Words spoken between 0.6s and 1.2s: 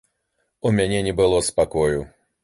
У мяне не